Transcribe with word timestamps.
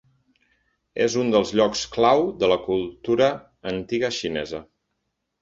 És 1.03 1.17
un 1.23 1.29
dels 1.35 1.51
llocs 1.59 1.83
clau 1.97 2.23
de 2.45 2.49
la 2.53 2.57
cultura 2.65 3.29
antiga 3.75 4.13
xinesa. 4.23 4.65